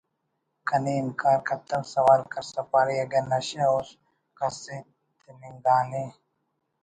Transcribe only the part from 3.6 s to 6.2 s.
اس کس ءِ تننگانے